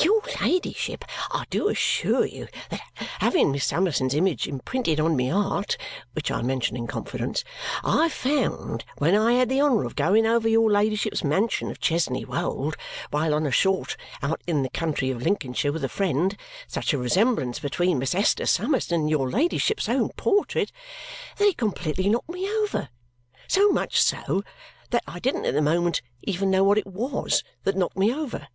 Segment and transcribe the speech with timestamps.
[0.00, 2.80] "Your ladyship, I do assure you that
[3.20, 5.76] having Miss Summerson's image imprinted on my 'eart
[6.12, 7.44] which I mention in confidence
[7.84, 12.24] I found, when I had the honour of going over your ladyship's mansion of Chesney
[12.24, 12.76] Wold
[13.12, 16.98] while on a short out in the county of Lincolnshire with a friend, such a
[16.98, 20.72] resemblance between Miss Esther Summerson and your ladyship's own portrait
[21.36, 22.88] that it completely knocked me over,
[23.46, 24.42] so much so
[24.90, 28.48] that I didn't at the moment even know what it WAS that knocked me over.